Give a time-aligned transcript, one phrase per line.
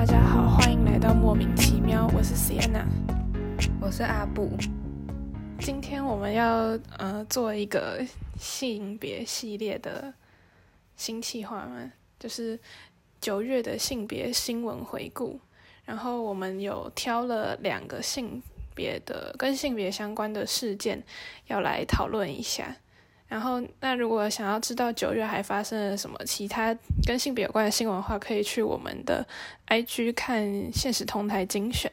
[0.00, 2.86] 大家好，欢迎来到莫名其妙，我是 Sienna，
[3.82, 4.50] 我是阿布。
[5.58, 8.02] 今天我们要呃做一个
[8.38, 10.14] 性别系列的
[10.96, 12.58] 新企划嘛，就是
[13.20, 15.38] 九月的性别新闻回顾。
[15.84, 18.42] 然后我们有挑了两个性
[18.74, 21.04] 别的跟性别相关的事件
[21.48, 22.74] 要来讨论一下。
[23.30, 29.24] 然后，那如果想要知道九月还发生了什么其他跟性别有关的新闻的话，可以去我们的
[29.68, 31.90] IG 看现实同台精选。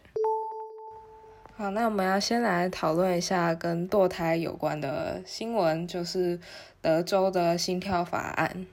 [1.55, 6.39] 好，那我们要先来讨论一下跟堕胎有关的新闻，就是
[6.81, 8.65] 德州的心跳法案。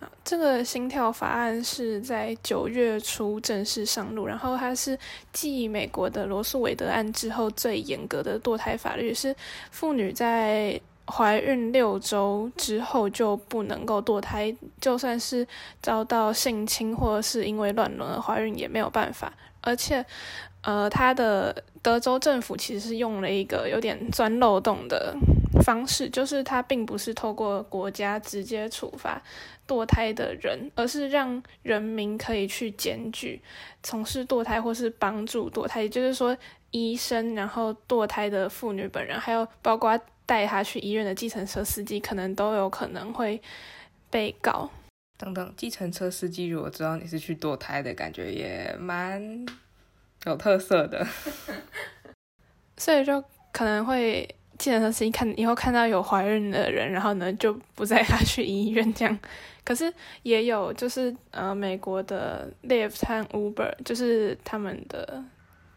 [0.00, 4.98] 啊，这个心跳法案是在九月初正式上路，然后它是
[5.32, 9.32] 继美国的罗素韦德案之后最严格的堕胎法律，是
[9.70, 10.80] 妇女在。
[11.10, 15.46] 怀孕六周之后就不能够堕胎，就算是
[15.82, 19.32] 遭到性侵或者是因为乱伦而怀孕也没有办法。
[19.60, 20.04] 而且，
[20.62, 25.14] 呃，他的德州政府其实是用了一个有点钻漏洞的
[25.62, 29.20] 方式，就是他并不是透过国家直接处罚
[29.68, 33.42] 堕胎的人，而是让人民可以去检举
[33.82, 36.34] 从事堕胎或是帮助堕胎，也就是说，
[36.70, 39.98] 医生，然后堕胎的妇女本人，还有包括。
[40.30, 43.42] 带他去医院的计程车司机可能都有可能会
[44.08, 44.70] 被告。
[45.18, 49.20] 等等，计程车司机如果知道你是去堕胎的，感觉也蛮
[50.26, 51.04] 有特色的。
[52.78, 53.20] 所以就
[53.50, 54.24] 可能会
[54.56, 59.18] 计程车司机看以后看到有怀孕的人，然后呢就不载他去医院这样。
[59.64, 59.92] 可是
[60.22, 65.24] 也有就是呃美国的 Lyft 和 Uber，就是他们的。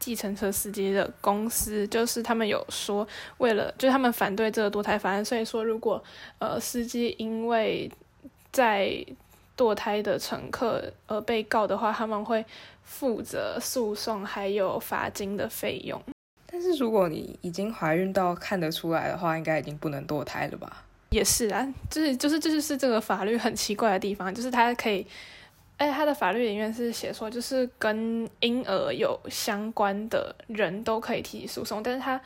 [0.03, 6.03] 计程车司机的公司就是他们有说，为了就是他们反对这个堕胎法案，所以说如果
[6.39, 7.89] 呃司机因为
[8.51, 8.93] 在
[9.55, 12.43] 堕胎的乘客而被告的话，他们会
[12.83, 16.01] 负责诉讼还有罚金的费用。
[16.45, 20.83] 但是如果你已经怀孕到看得出来的话，应该已经不能堕胎了吧？
[21.11, 25.07] 也是啊，就是就是这就是这个法律很奇怪的地方，就是它可以。
[25.77, 32.19] 哎，他的法律里面是写说，就是跟婴儿有相关的人都可以提起诉讼，但是他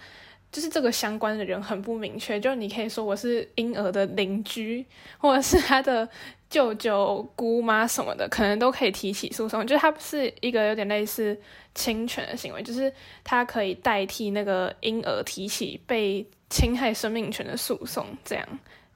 [0.51, 4.85] 就是这个相关的人很不明确，就你可以说我是婴儿的邻居，
[5.17, 6.07] 或者是他的
[6.49, 11.37] 舅舅、姑妈什么的，可能都可以提起诉讼，就是他是一个有点类似
[11.73, 12.91] 侵权的行为，就是
[13.23, 18.47] 他可以代替那个婴儿提起被侵害生命权的诉讼，这样。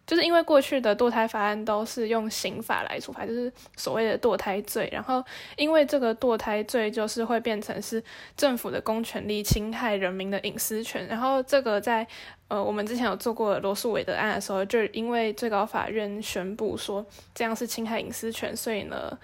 [0.07, 4.89] 就是因为过去的堕胎法案都是用刑法来处罚，就是所谓的堕胎罪。
[4.91, 5.23] 然后
[5.55, 8.03] 因为这个堕胎罪就是会变成是
[8.35, 11.07] 政府的公权力侵害人民的隐私权。
[11.07, 12.05] 然后这个在
[12.49, 19.17] 呃我们之前有做过罗素韦德案的时候，就因为最高法院宣布说这样是侵害隐私权，所以呢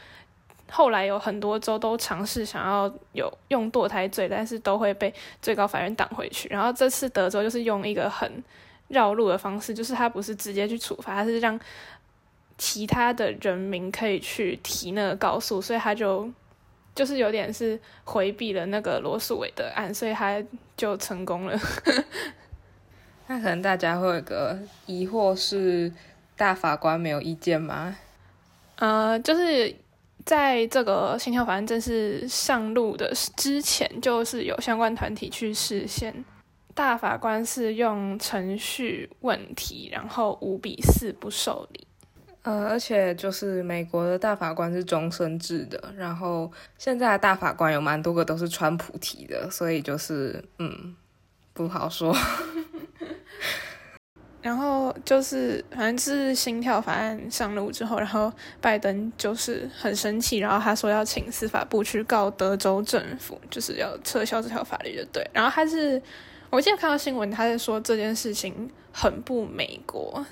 [0.70, 6.48] 后来有很多州都尝试想要有用堕胎罪，但是都会被最高法院挡回去。
[6.48, 8.32] 然后这次德州就是用一个很。
[8.90, 11.60] 绕路的方式就是他不是直接去处罚，他是让
[12.58, 16.30] 其他的人民可以去提那个告诉，所以他就
[16.96, 20.42] 就是有点是回避了那个罗素韦的案，所以他
[20.76, 21.60] 就成功了。
[23.28, 25.92] 那可能大家会有个疑惑是，
[26.36, 27.96] 大法官没有意见吗？
[28.78, 29.76] 呃，就是
[30.24, 36.24] 在这个心跳法案正式上路的之前，就是有相关团体去实现。
[36.78, 41.88] 大法官是用程序问题，然后五比四不受理。
[42.44, 50.96] 呃，而且就是美国的大法官是终身制的，然后现在的大法官有蛮多个都是川普提的，所以就是嗯，
[51.52, 52.16] 不好说。
[54.40, 65.28] 然后就是反正是心跳法案上路之后，然后拜登就是很生气，然后他说要请司法部去告德州政府，就是要撤销这条法律，就对。
[65.34, 66.00] 然后他是。
[66.50, 70.26] 我记得看到新闻，他在说这件事情很不美国，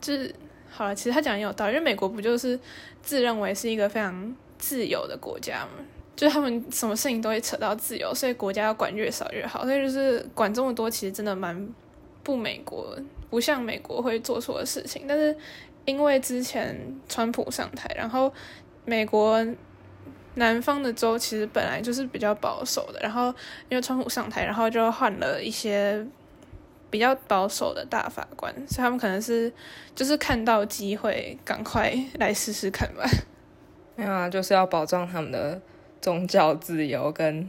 [0.00, 0.34] 就是
[0.70, 2.58] 好了，其实他讲也有道理，因为美国不就是
[3.02, 5.84] 自认为是一个非常自由的国家嘛，
[6.16, 11.68] 就他们什么事情都会扯到自由，所以国家要管越少越好，所以就是管这么多，其实真的蛮
[12.22, 12.96] 不美国，
[13.28, 15.04] 不像美国会做错的事情。
[15.06, 15.36] 但是
[15.84, 16.74] 因为之前
[17.08, 18.32] 川普上台，然后
[18.84, 19.46] 美国。
[20.34, 23.26] 南方的州其实本来就是比较保守的，然后
[23.68, 26.04] 因为川普上台，然后就换了一些
[26.90, 29.52] 比较保守的大法官，所以他们可能是
[29.94, 33.04] 就是看到机会，赶快来试试看吧。
[33.96, 35.60] 没有啊，就是要保障他们的
[36.00, 37.48] 宗教自由跟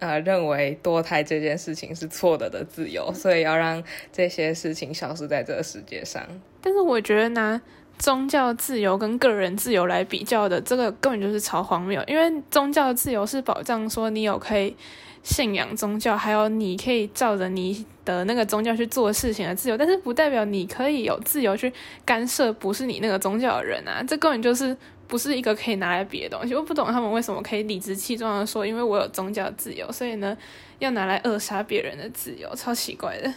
[0.00, 3.82] 呃认为堕胎这件事情是错的的自由，所以要让
[4.12, 6.26] 这些事情消失在这个世界上。
[6.60, 7.62] 但是我觉得呢。
[7.98, 12.02] 宗教自由跟个人自由来比较的，这个根本就是超荒谬。
[12.06, 14.76] 因为宗教自由是保障说你有可以
[15.22, 21.72] 信仰宗教，还有你可以照着你的那个宗教去做事情的自由，但是不代表你可以有自由去
[22.04, 24.02] 干涉不是你那个宗教的人啊！
[24.06, 24.76] 这根本就是
[25.08, 26.54] 不是一个可以拿来比的东西。
[26.54, 30.36] 我不懂他们为什么可以理直气壮的说，因为我有宗教自由，所以呢
[30.78, 33.32] 要拿来扼杀别人的自由，超奇怪的。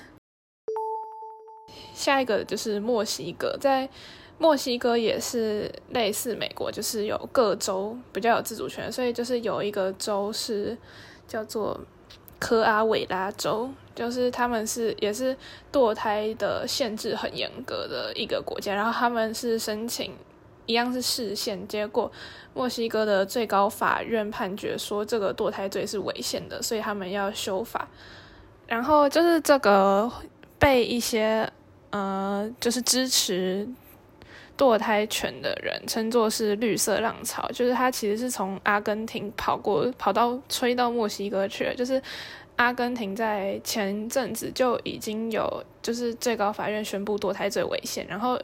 [1.94, 3.90] 下一个就是墨西哥，在
[4.40, 10.76] 墨西哥也是类似美国，就是有各州比较有自主权，所以就是有一个州是
[11.28, 11.80] 叫做
[12.40, 15.36] 科阿韦拉州，就是他们是也是
[15.72, 20.14] 堕胎的限制很严格的一个国家，然后他们是申请
[20.66, 22.10] 一样是视线，结果
[22.54, 27.88] 墨西哥的最高法院判决说这个堕胎罪是违宪的，所以他们要修法，
[28.68, 30.10] 然后就是这个
[30.58, 31.52] 被一些。
[31.92, 33.68] 呃，就是支持
[34.60, 41.74] 堕胎权的人称作是绿色浪潮，就是他其实是从阿根廷跑过跑到吹到墨西哥去了。
[41.74, 42.02] 就是
[42.58, 48.38] 阿根廷在前阵子就已经有，就是最高法院宣布堕胎罪违宪，然后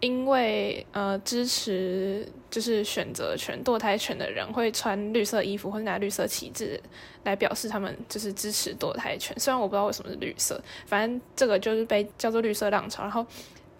[0.00, 6.78] 因为呃支持就是选择权堕胎权的人会穿绿色衣服或者拿绿色旗帜
[7.24, 13.02] 来表示他们就是支持堕胎权，虽然我不知道为什么是绿色，反正这个就是被叫做绿色浪潮。
[13.02, 13.26] 然后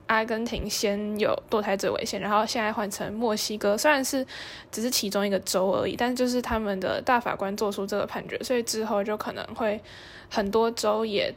[0.09, 4.27] 阿根廷先有堕胎最危险，然后现在换成墨西哥，虽然是
[4.73, 9.81] 只是其中一个州而已，但就是他们的大法官做出这个判决，所以之后就可能会
[10.29, 11.33] 很多州也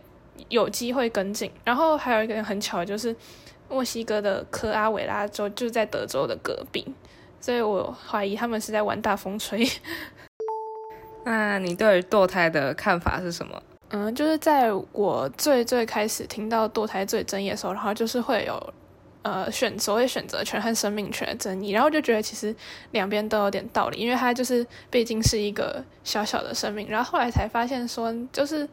[0.50, 1.52] 有机会跟进。
[1.64, 3.16] 然后还有一个很巧，就是
[3.70, 6.86] 墨西哥的科阿韦拉州就在德州的隔壁，
[7.40, 9.68] 所以我怀疑他们是在玩大风吹。
[11.24, 13.62] 那你对堕胎的看法是什么？
[13.94, 18.74] 嗯，就是在我最最开始听到堕胎最争议的时候，然后就是会有
[19.22, 22.56] 呃选所谓选择权和生命权的争议，然后就觉得其实
[22.92, 26.88] 两边都有点道理，因为它就是毕竟是一个小小的生命。
[26.88, 28.66] 然后后来才发现说，就是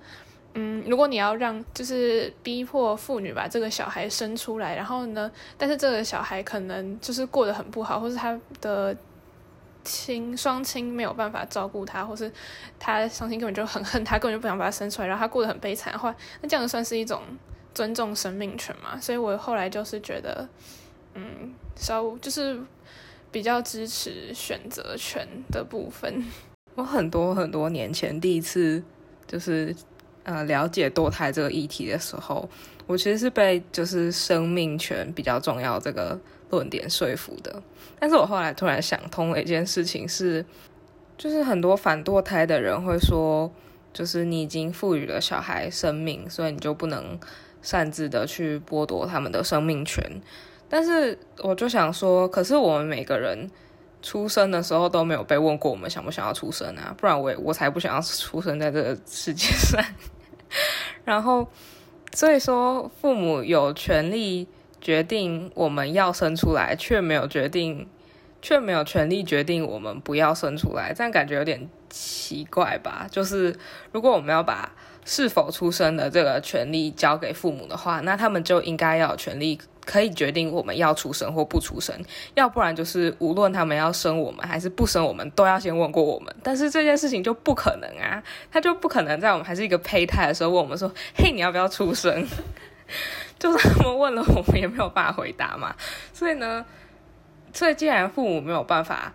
[0.55, 8.97] 嗯，如果你要让就是逼迫妇女把这个小孩生出来，然后呢，但是这个小孩可能就是过得很不好，或是他的。
[9.89, 12.31] 亲双亲没有办法照顾他，或是
[12.79, 17.23] 他双亲根本就很恨他，根本就不想把他生出来，然后他过得很悲惨的话，那这样算是一种
[17.73, 19.01] 尊重生命权嘛？
[19.01, 20.47] 所以我后来就是觉得，
[21.15, 22.61] 嗯，稍就是
[23.33, 26.23] 比较支持选择权的部分。
[26.77, 28.83] 我很多很多年前第一次
[29.27, 29.75] 就是
[30.29, 32.49] 呃了解堕胎这个议题的时候，
[32.87, 36.19] 我其实是被就是生命权比较重要这个。
[36.51, 37.63] 论点说服的，
[38.01, 40.43] 但是我后来突然想通了一件事情，是
[41.19, 43.53] 就是很多反堕胎的人会说，
[43.93, 47.21] 就是你已经赋予了小孩生命，所以你就不能
[47.61, 50.03] 擅自的去剥夺他们的生命权。
[50.71, 53.47] 但是我就想说，可是我们每个人
[54.01, 59.85] 出生的时候都没有被问过我们想不想要出生啊，不然我我才不想要出生在这个世界上。
[61.05, 61.49] 然后
[62.13, 64.49] 所以说，父母有权利。
[64.81, 67.89] 决定我们要生出来，却没有决定，
[68.41, 73.09] 却没有权利决定我们不要生出来，这样感觉有点奇怪吧？
[73.11, 73.59] 就是
[73.91, 74.73] 如果我们要把
[75.11, 81.99] 是否出生的这个权利交给父母的话，那他们就应该要有权利可以决定我们要出生或不出生，
[82.35, 86.33] 要不然就是无论他们要生我们还是不生我们，都要先问过我们。
[86.43, 88.23] 但是这件事情就不可能啊，
[88.53, 92.29] 他就不可能在我们还是一个胚胎的时候问我们说：“嘿，你要不要出生？”
[93.41, 95.75] 就是他们问了，我们也没有办法回答嘛。
[96.13, 96.67] 所以呢，
[97.55, 99.15] 所以既然父母没有办法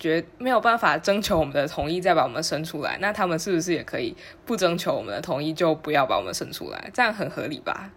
[0.00, 6.90] 决没有办法征求我们的同意再把我们生出来，那他们是不是也可以不征求我们的同意就不要把我们生出来？
[6.92, 7.92] 这样很合理吧？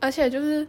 [0.00, 0.68] 而且就是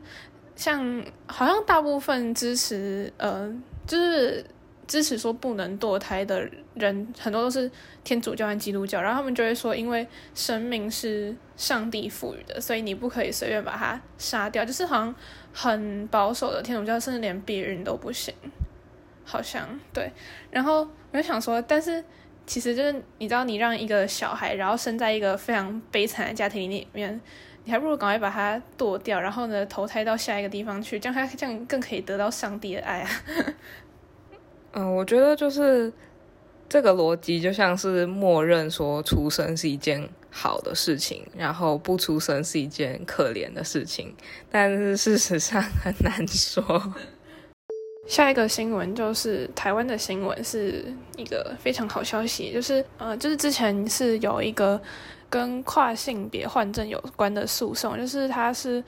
[0.55, 3.53] 像好像大部分支持呃，
[3.85, 4.45] 就是。
[4.89, 7.69] 支持说不能堕胎的人很多都是
[8.03, 14.65] 天主教和基督教，然后他们就会说，因为生命是上帝赋予的，所以你不可以随便把它杀掉。
[14.65, 15.13] 就是好像
[15.53, 18.33] 很保守的天主教，甚至连避孕都不行，
[19.29, 20.12] 好像对。
[20.50, 22.03] 然后我就想说，但是
[22.48, 27.21] 其实就是你知道，你让一个小孩，然后生在一个非常悲惨的家庭里面，
[27.63, 33.09] 你还不如赶快把他剁掉，然后呢投胎到下一个地方去，这样他这样更可以得到上帝的爱啊。
[34.71, 35.93] 嗯，我觉得就是
[36.67, 44.15] 这个逻辑，就像是默认说出生是一件好的事情，然后不出生是一件可怜的事情，
[44.50, 46.93] 但是事实上很难说。
[48.09, 50.83] 下一个新闻就是台湾的新闻，是
[51.15, 54.81] 一个非常好消息，就是呃，就是之前是有一个
[55.29, 58.83] 跟跨性别换证有关的诉讼，就是他是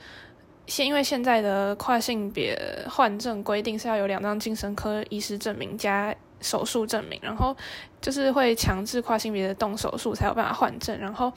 [0.66, 2.60] 现因为现在的跨性别
[2.90, 7.56] 换证规定是要有两张精神科医师证明加手术证明，然后
[8.00, 11.32] 就是会强制跨性别的动手术才有办法换证，然后。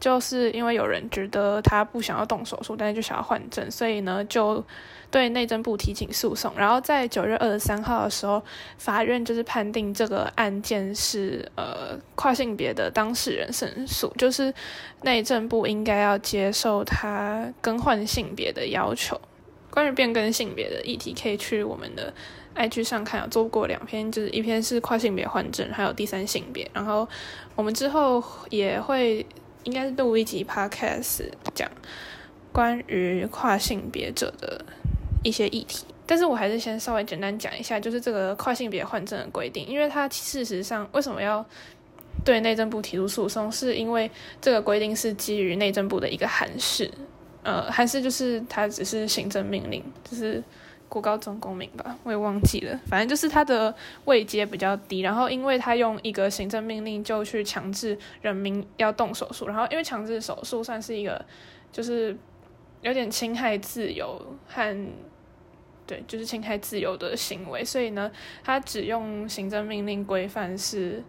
[0.00, 4.62] 就是因为有人觉得他不想要动手术，但是就想要换证，所以呢就
[5.10, 6.52] 对内政部提起诉讼。
[6.56, 8.42] 然后在九月二十三号的时候，
[8.76, 14.52] 法院就是判定这个案件是呃跨性别的当事人胜诉，就是
[15.02, 19.18] 内政部应该要接受他更换性别的要求。
[19.70, 22.12] 关于变更性别的议题，可以去我们的
[22.54, 26.70] IG 上看，有做过两篇，就是一篇是跨性别换证，还有第三性别。
[26.74, 27.08] 然后
[27.56, 29.24] 我们之后也会。
[29.64, 31.70] 应该是录一集 podcast 讲
[32.52, 34.64] 关于跨性别者的
[35.22, 41.44] 一些议题，但是我还是先稍微简单讲一下，就是这个跨性别换证的规定，因为它事实上为什么要
[42.24, 46.90] 对内政部提出诉讼，是因为这个规定是基于内政部的一个函释，
[47.42, 50.42] 呃，函释就是它只是行政命令，就是。
[50.94, 52.80] 国高中公民吧，我也忘记了。
[52.86, 53.74] 反正就是他的
[54.04, 61.24] 位阶比较低，然后因为他用一个行政命令就去强制人民要动手术，然后因为强制手术算是一个
[61.72, 62.16] 就是
[62.80, 64.88] 有点侵害自由和
[65.84, 68.08] 对，就是侵害自由的行为，所以呢，
[68.44, 71.02] 他只用行政命令规范是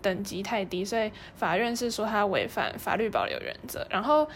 [0.00, 4.28] 等级太低，所以法院是说他违反法律保留原则，然后。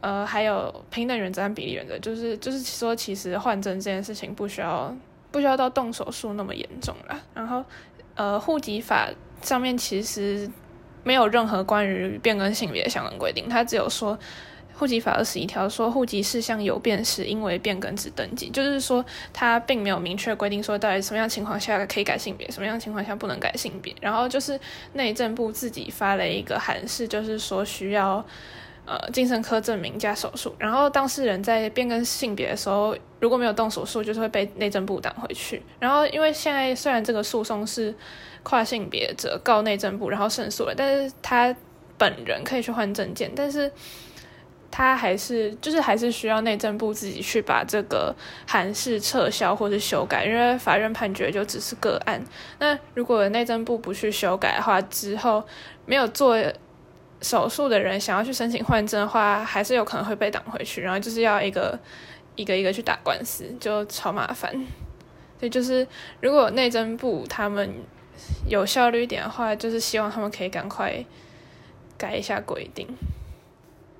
[0.00, 4.96] 呃，还有平等原则和比例原则，就是就是说，其实换证这件事情不需要
[5.30, 7.20] 不需要到动手术那么严重啦。
[7.34, 7.62] 然后，
[8.14, 9.10] 呃，户籍法
[9.42, 10.50] 上面其实
[11.04, 14.18] 没有任何关于变更性别的相关规定，它只有说
[14.74, 19.04] 户籍法二十一条说户籍事项有变时，因为变更之登记，就是说
[19.34, 23.94] 它并没有明确规定说到底什么样情况下可以改性别，什么样情况下不能改性别。
[24.00, 24.58] 然后就是
[24.94, 28.24] 内政部自己发了一个函释，就是说需要。
[28.90, 35.62] 呃，精神科证明加手术，然后当事人在变更性别的时候，如果没有动手术，就是会被内政部挡回去。
[35.78, 37.94] 然后，因为现在虽然这个诉讼是
[38.42, 41.54] 跨性别者告内政部，然后胜诉了，但是他
[41.96, 43.70] 本人可以去换证件，但是
[44.72, 48.12] 他还是就是还是需要内政部自己去把这个
[48.44, 52.20] 函释撤销或者修改，因为法院判决就只是个案。
[52.58, 55.44] 那如果内政部不去修改的话，之后
[55.86, 56.36] 没有做。
[57.20, 61.78] 手术的人想要去申请换证的话，还是有可能会被挡回去，然后就是要一个
[62.34, 64.52] 一个一个去打官司，就超麻烦。
[65.38, 65.86] 所以就是
[66.20, 67.72] 如果内政部他们
[68.46, 71.04] 有效率一点的话，就是希望他们可以赶快
[71.96, 72.86] 改一下规定。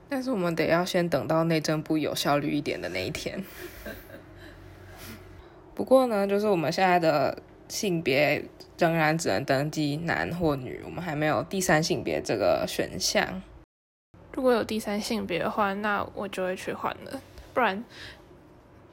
[0.08, 3.44] 但是我们得要先等到内政部有效率一点的那一天。
[5.74, 7.38] 不过呢，就是我们现在的
[7.70, 8.44] 性别。
[8.78, 13.42] 仍然只能登记男或女，我们还没有第三性别这个选项。
[14.32, 17.20] 如果有第三性别的话，那我就会去换了。
[17.52, 17.84] 不然，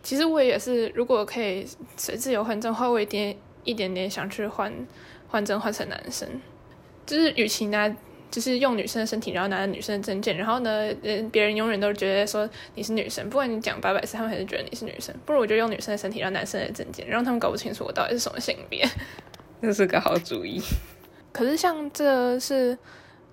[0.04, 1.66] 其实我也是，如果可以
[1.96, 4.74] 随自由换证的话，我一点一点点想去换
[5.30, 6.28] 换证换成男生。
[7.06, 7.88] 就是与其拿，
[8.30, 15.16] 就是用女生的身体，然后拿着女生的证件，然后呢，人，别人永远都觉得说你是女生，不管你讲八百次，他们还是觉得你是女生。
[15.26, 18.88] 不如我就用女生的身体，然后男生的证件，让他们搞不清楚我到底是什么性别。
[19.62, 20.62] 这是个好主意，
[21.32, 22.78] 可是像这是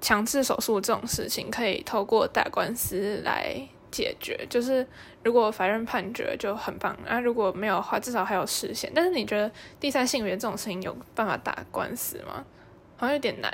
[0.00, 3.56] 强制手术这种事情，可以透过打官司来
[3.90, 4.46] 解决。
[4.48, 4.86] 就是
[5.22, 8.90] 如果法院判决就很棒，啊，如果没有的话，至少还有实现。
[8.94, 12.44] 但是你觉得第三性别这种事情有办法打官司吗？
[12.96, 13.52] 好像有点难。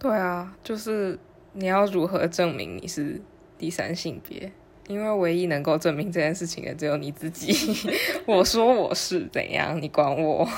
[0.00, 1.16] 对啊，就是
[1.52, 3.20] 你要如何证明你是
[3.58, 4.50] 第三性别？
[4.88, 7.54] 因为唯一能够证明这件事情的只有你自己。
[8.26, 10.48] 我说我是怎样，你管我？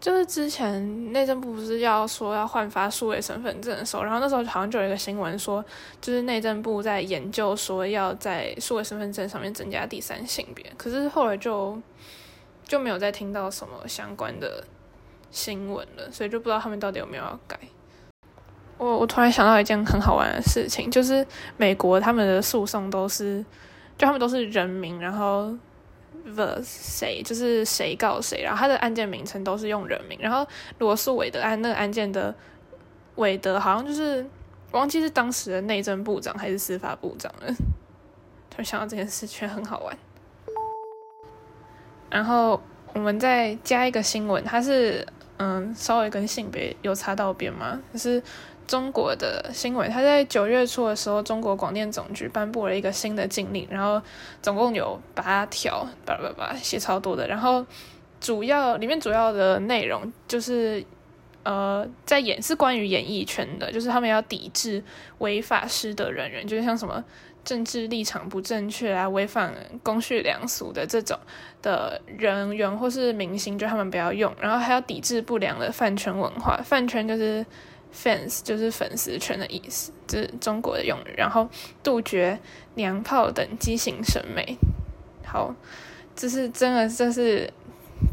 [0.00, 5.64] 就是之前内政部不是要说要换发数位身份证的时候，然后那时候好像就有一个新闻说，
[6.00, 11.80] 就是内政部在研究说要在数位身份证上面增加第三性别，可是后来就
[12.64, 14.62] 就没有再听到什么相关的
[15.30, 17.58] 新闻了，所以就不知道他们到底有没有要改。
[18.78, 21.26] 我我突然想到一件很好玩的事情，就是
[21.56, 23.44] 美国他们的诉讼都是，
[23.96, 25.54] 就他们都是人名，然后。
[26.34, 30.46] the 谁就是谁告谁，然后他的案件名称都是用人名，然后
[30.78, 32.34] 罗素韦德案那个案件的
[33.16, 34.24] 韦德好像就是
[34.70, 37.52] 忘记是当时的内政部长还是司法部长了，
[38.48, 39.94] 突然想到这件事，却很好玩。
[42.08, 42.58] 然后
[42.94, 47.78] 我们再加一个新闻，它是嗯稍微跟性别有擦到边吗？
[47.92, 48.22] 就是。
[48.66, 54.00] 中国的新闻，他在九月初的时候，中国广电总局颁布了一个新的禁令，然后
[54.40, 57.28] 总共有八条，叭叭叭写超多的。
[57.28, 57.64] 然后
[58.20, 60.82] 主要里面主要的内容就是，
[61.42, 64.82] 呃，在演是关于演艺圈的，就是他们要抵制
[65.18, 67.04] 违法失德人员，就是像什么
[67.44, 69.52] 政治立场不正确啊、违反
[69.82, 71.18] 公序良俗的这种
[71.60, 74.34] 的人员或是明星，就他们不要用。
[74.40, 77.44] 然后还要抵制不良的饭圈文化，饭圈就是
[77.94, 81.14] fans，就是粉丝圈的意思，这是中国的用语。
[81.16, 81.48] 然后
[81.82, 82.38] 杜绝
[82.74, 84.56] 娘炮等畸形审美。
[85.24, 85.54] 好，
[86.16, 87.48] 这是真的，这是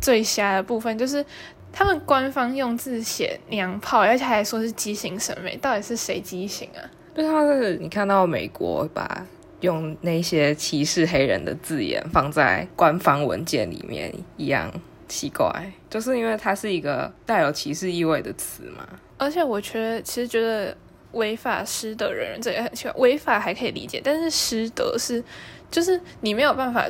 [0.02, 1.26] 最瞎的部分，就是
[1.74, 6.82] 他们官方用字写娘炮，而且还说是畸形审美，到底是谁畸形啊？
[7.14, 9.28] 就他是你看到美国把
[9.60, 14.72] 用那些歧视黑人的字眼放在官方文件里面一样
[15.12, 15.52] 奇怪，
[15.90, 18.88] 就是因为它是一个带有歧视意味的词嘛。
[19.18, 20.76] 而且我觉得，其实觉得
[21.12, 25.24] 违法失德人这也很奇怪，违法还可以理解，但是失德是，
[25.70, 26.90] 就是你没有办法。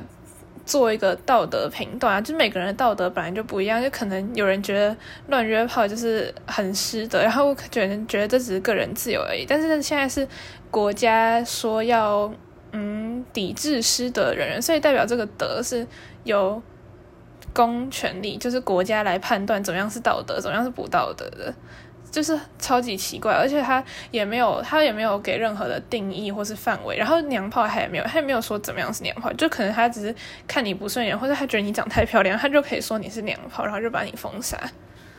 [0.63, 4.95] 做一个道德评断啊，就每个人的道德本来就不一样，就可能有人觉得
[5.27, 9.43] 乱约炮就是很失德，然后觉得觉得这只是个人自由而已。
[9.45, 10.25] 但是现在是
[10.69, 12.31] 国家说要
[12.73, 15.85] 嗯抵制失德人，所以代表这个德是
[16.25, 16.61] 由
[17.53, 21.53] 公权力，就是国家来判断怎么样是道德，怎么样是不道德的。
[22.11, 23.81] 就是超级奇怪，而且他
[24.11, 26.97] 也没有，他也没有给任何的定义或是范围。
[26.97, 30.13] 然后娘炮他也没有，他也没有说怎么样是娘炮，就可能他只是
[30.45, 34.59] 看你不顺眼，或者他觉得你长太漂亮，他就可以说你是娘炮，然后就把你封杀。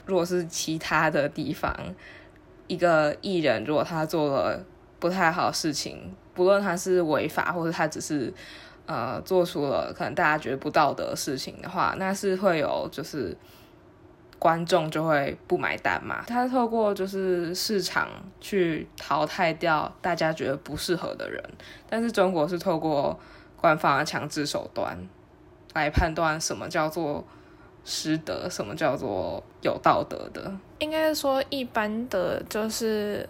[0.05, 1.75] 如果是其他的地方，
[2.67, 4.63] 一个艺人如果他做了
[4.99, 8.31] 不太好的事情，不论他是违法，或者他只是
[8.87, 13.37] 呃做出了可能大家觉得不道德的事情的话，那是会有就是。
[14.39, 16.25] 观众就会不买单嘛？
[16.27, 18.09] 他透过就是市场
[18.41, 21.41] 去淘汰掉大家觉得不适合的人，
[21.89, 23.17] 但是中国是透过
[23.57, 24.99] 官方的强制手段
[25.75, 27.25] 来判断什么叫做
[27.85, 30.53] 失德，什么叫做有道德的。
[30.81, 33.29] 应该是说一般的，就是。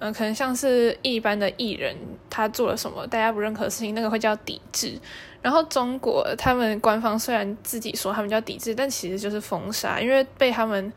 [0.00, 1.94] 嗯，可能像是一般的艺人，
[2.30, 4.98] 他做了什么大家不认可的事情，那个会叫抵制。
[5.42, 10.90] 然后中国他们官方虽然自己说他们叫抵制，但其实就是封杀，因为被他们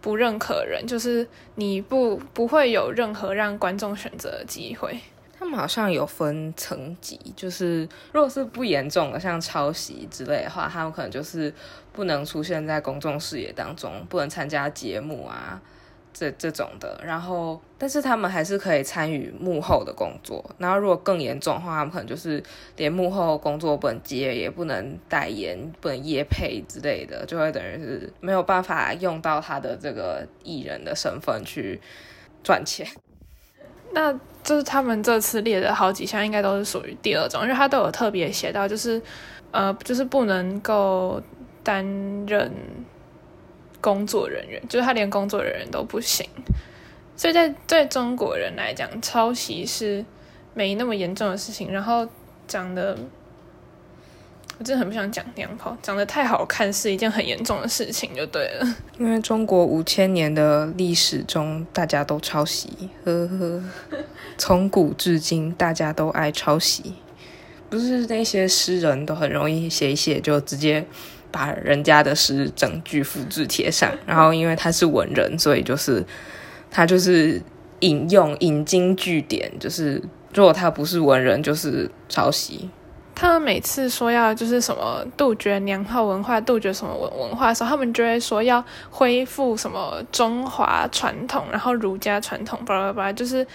[0.00, 4.98] 不认可人，就是你不不会有任何让观众选择的机会。
[5.38, 11.54] 他们好像有分层级，就是如果是不严重的，像抄袭之类的话，他们可能就是
[11.92, 15.62] 不能出现在公众视野当中，不能参加节目啊。
[16.18, 20.44] 这这种的，然后，但是他们还是可以参与幕后的工作。
[20.58, 22.42] 然后，如果更严重的话，他们可能就是
[22.76, 31.80] 连幕后工作不能接，也不能代言，不能业配之类的，就会等于是没有办法用到他的这个艺人的身份去
[32.42, 32.84] 赚钱。
[33.94, 39.00] 那就是他们这次列的好几项，应该都是属于第二种，因为他都有特别写到，就是
[39.52, 41.22] 呃，就是不能够
[41.62, 41.86] 担
[42.26, 42.50] 任。
[43.80, 46.28] 工作人员就是他，连工作人员都不行，
[47.16, 50.04] 所以在对中国人来讲，抄袭是
[50.54, 51.72] 没那么严重的事情。
[51.72, 52.06] 然后
[52.48, 52.98] 长得，
[54.58, 58.76] 我真的很不想讲娘炮，长得太好看是一件很严重的事情，就对了。
[58.98, 63.62] 因为中国五千年的历史中，大家都抄袭，呵呵，
[64.36, 66.94] 从古至今，大家都爱抄袭，
[67.70, 70.84] 不是那些诗人都很容易写一写就直接。
[71.30, 76.04] 把人家的诗整句复制贴上，然后因为他是文人，所以就是
[76.70, 77.40] 他就是
[77.80, 80.02] 引用引经据典，就是
[80.34, 82.70] 如果他不是文人，就是抄袭。
[83.14, 93.46] 他们每次说要就是什么杜绝娘炮文化，杜绝什么文文化的时候，他们就会说要恢复什么中华传统，然后儒家传统，巴拉巴拉，就是。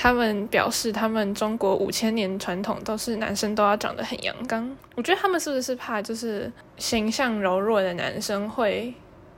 [0.00, 4.70] 他们表示，他们中国五千年传统都是男生都要长得很阳刚。
[4.94, 8.94] 我觉得他们是不是怕，就是形象柔弱的男生会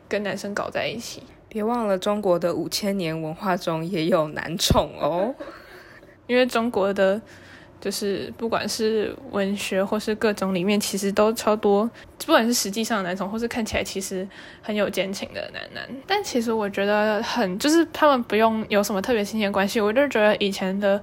[0.06, 1.22] 跟男生搞在一起？
[1.48, 5.34] 别忘了，中国的五千年文化中也有男宠哦，
[6.28, 7.18] 因为中国的。
[7.80, 11.88] 就是不管是文学或是各种里面，其实都超多，
[12.26, 14.28] 不管是实际上的男宠，或是看起来其实
[14.60, 15.88] 很有奸情的男男。
[16.06, 19.80] 但其实我觉得很，就是他们不用有什么特别亲切关系。
[19.80, 21.02] 我就觉得以前的，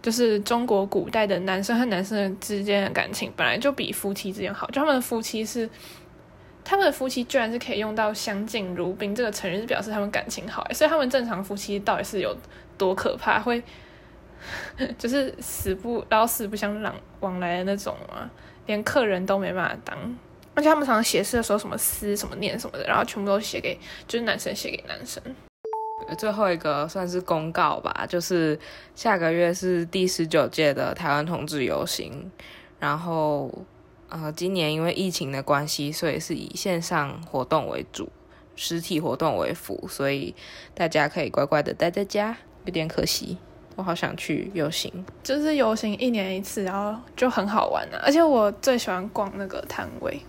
[0.00, 4.66] 就是中国古代的男生和男生之间的感情本来就比夫妻之间好。
[4.68, 5.68] 就他们的夫妻是，
[6.64, 10.66] 他们的夫妻居然是可以用到相敬如宾这个成语，是表示他们感情好。
[10.72, 12.34] 所以他们正常夫妻到底是有
[12.78, 13.38] 多可怕？
[13.38, 13.62] 会。
[14.98, 16.80] 就是死不老死不相
[17.20, 18.30] 往来的那种嘛，
[18.66, 20.16] 连客人都没办法当。
[20.54, 23.76] 而且他们常常写诗的时候，什么思什么念什么的，然后全部都写给
[24.06, 25.20] 就是男生写给男生。
[26.18, 28.58] 最后一个算是公告吧，就是
[28.94, 32.30] 下个月是第十九届的台湾同志游行，
[32.78, 33.50] 然后
[34.10, 38.12] 呃，今年因为疫情的关系，所以是以线上活动为主，
[38.54, 40.34] 实体活动为辅，所以
[40.74, 43.38] 大家可以乖乖的待在家，有点可惜。
[43.76, 44.92] 我好想去游行。
[45.22, 48.00] 就是游行一年一次，然后就很好玩啊。
[48.04, 50.20] 而且我最喜欢逛那个摊位，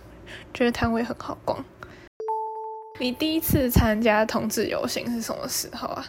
[0.52, 1.64] 觉得摊位很好逛。
[2.98, 6.06] 你第一次参加同志游行是什么时候啊？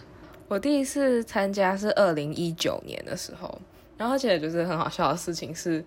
[0.47, 3.61] 我第一次参加是二零一九年的时候，
[3.97, 5.83] 然后而且就是很好笑的事情是，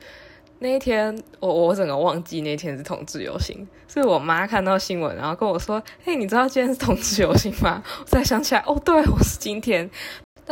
[0.58, 9.90] 那一天我我整个忘记那天是同志游行，是我妈看到新闻，然后跟我说：“嘿，你知道今天是同志游行吗？”我才想起来，哦，对，我是今天。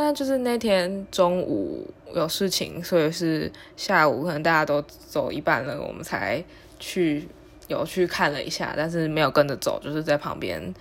[0.00, 6.42] 但就是那天中午有事情，所以是下午可能大家都走一半了，我们才
[6.78, 7.28] 去
[7.66, 10.74] 有去看了一下，但是没有跟着走，就是在旁边。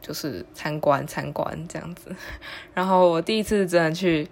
[0.00, 2.14] 就是参观参观这样子，
[2.72, 4.26] 然后我第一次真的去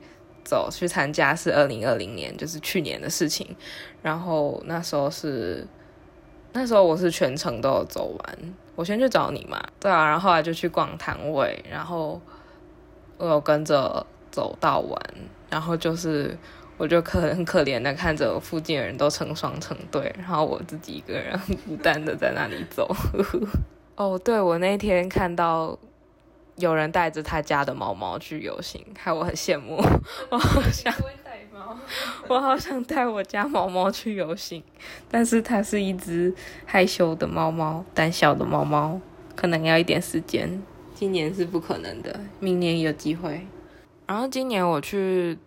[0.44, 3.46] 走去参加是二零二零年，就是去年的事情。
[4.00, 5.66] 然后那时候是
[6.52, 8.38] 那时候我是全程都有走完，
[8.76, 12.18] 我先去找你嘛，对啊，然后后来就去逛摊位，然后
[13.18, 15.00] 我有跟着走到完，
[15.48, 16.36] 然后就是
[16.76, 21.34] 我就可很可怜的看着附近的人都成双成对，然后我自己一个人
[21.66, 22.94] 孤单的在那里走。
[23.96, 25.78] 哦，对，我那天看到
[26.56, 29.76] 有人带着他家的猫猫去游行，害我很羡慕。
[30.28, 30.92] 我好想
[31.24, 31.74] 带猫，
[32.28, 34.62] 我好想带我家猫猫去游行，
[35.10, 36.34] 但是它是一只
[36.66, 39.00] 害羞的猫猫，胆小的猫猫，
[39.34, 40.62] 可能要一点时间。
[40.94, 43.46] 今年是不可能的，明年有机会。
[44.06, 45.38] 然后今年我去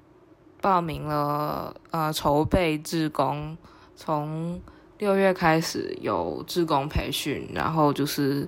[0.62, 3.58] 报名了，呃，筹备志工，
[3.95, 4.62] 从。
[5.00, 8.45] 六月开始有志工培训，然后就是，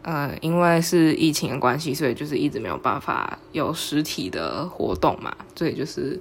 [0.00, 6.18] 呃，因为是疫情的关系，所以就是一直没有办法有实体的活动嘛，所以就是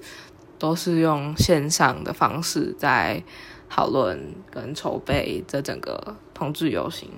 [0.59, 3.23] 都是用线上的方式在
[3.69, 7.09] 讨论跟筹备这整个同志游行。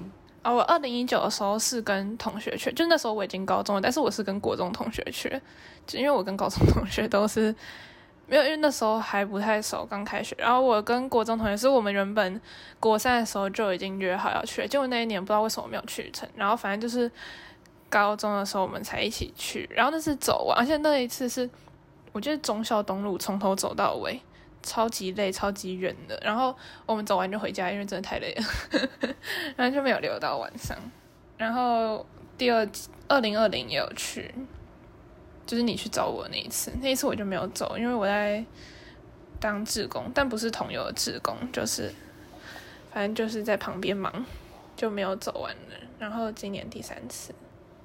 [0.43, 5.41] 哦，我二零一九的时候是跟同学去，就那时候我已经高中了，但是我是跟国中同学去，
[5.87, 7.55] 就因为我跟高中同学都是。
[8.25, 10.33] 没有，因为那时候还不太熟，刚开学。
[10.39, 12.39] 然后我跟国中同学是我们原本
[12.79, 16.27] 国三的时候就已经约好要去，结果那一年不知道为什么没有去成。
[16.33, 17.11] 然后反正就是
[17.89, 21.47] 高中的时候我们才一起去，然后那是走完，而且那一次是
[22.13, 24.17] 我觉得忠孝东路从头走到尾，
[24.63, 26.19] 超级累、超级远的。
[26.23, 26.55] 然后
[26.87, 28.43] 我们走完就回家，因为真的太累了，
[29.55, 30.75] 然后就没有留到晚上。
[31.37, 32.03] 然后
[32.37, 32.67] 第二
[33.07, 34.33] 二零二零也有去。
[35.45, 38.43] 就是你去找我那一次，那一次我就没有走，因为我在
[39.41, 41.93] 当志工，但不是同游的志工，就是
[42.93, 44.25] 反正就是在旁边忙，
[44.77, 45.75] 就没有走完了。
[45.99, 47.35] 然后今年第三次，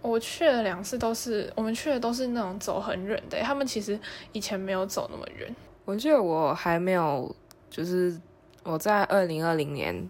[0.00, 3.98] 我去了两次，都是我们去的都是那种走很远的，他们其实
[4.30, 5.52] 以前没有走那么远。
[5.88, 7.34] 我记得我还没有，
[7.70, 8.20] 就是
[8.62, 10.06] 我在二零二零年。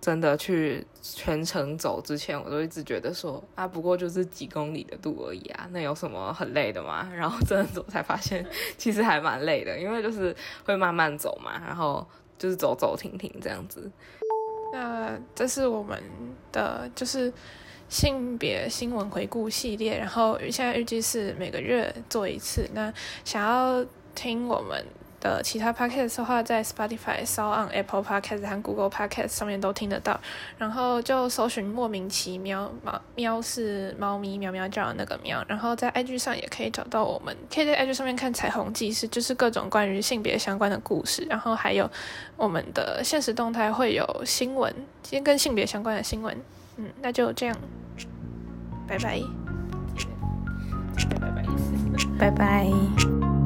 [0.00, 7.10] 真的去全程走之前，我都一直觉得说啊，不过就是几公里的路而已啊，那有什么很累的吗？
[7.12, 12.06] 然后真的走才发现，其实还蛮累的，因为就是会慢慢走嘛，然后
[12.38, 13.90] 就是走走停停这样子。
[14.72, 16.00] 那这是我们
[16.52, 17.30] 的就是
[17.88, 22.70] 性别新闻回顾系列，然后现在预计是每个月做一次。
[22.72, 22.90] 那
[23.24, 23.84] 想要
[24.18, 24.84] 听我们。
[25.20, 30.20] 的其他 podcast 的话，在 Spotify、s o on Apple Podcast 和 Google Podcast 上面都听得到。
[30.56, 35.44] 然后就搜寻莫名其妙猫喵是猫咪喵喵叫的那个喵。
[35.48, 41.26] 然后在 IG 上也可以找到我们，可以在 IG 上面看彩虹记事，就是各种关于性别相关的故事。
[41.28, 41.90] 然后还有
[42.36, 46.40] 我们的现实动态会有新闻，今天跟性别相关的新闻。
[46.76, 47.56] 嗯，那就这样，
[48.86, 49.20] 拜拜，
[51.18, 51.42] 拜拜，
[52.20, 53.37] 拜拜。